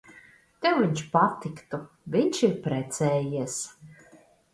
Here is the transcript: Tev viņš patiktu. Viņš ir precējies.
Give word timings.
Tev 0.65 0.77
viņš 0.83 1.03
patiktu. 1.15 1.79
Viņš 2.15 2.39
ir 2.47 2.55
precējies. 2.63 3.59